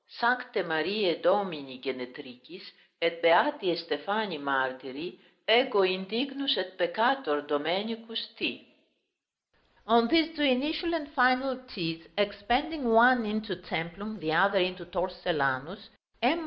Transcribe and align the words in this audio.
Sancte 0.07 0.63
Marie 0.63 1.19
Domini 1.19 1.79
Genetricis 1.79 2.63
et 2.99 3.21
beati 3.21 3.69
Estefani 3.71 4.37
martiri 4.39 5.19
ego 5.47 5.83
indignus 5.83 6.57
et 6.57 6.75
peccator 6.77 7.41
Domenicus 7.45 8.29
T." 8.35 8.65
On 9.87 10.07
these 10.07 10.35
two 10.35 10.41
initial 10.43 10.93
and 10.95 11.07
final 11.13 11.55
T's, 11.67 12.07
expanding 12.17 12.85
one 12.89 13.25
into 13.27 13.55
Templum, 13.55 14.17
the 14.19 14.31
other 14.33 14.57
into 14.59 14.85
Torcellanus, 14.85 15.89
M. 16.21 16.39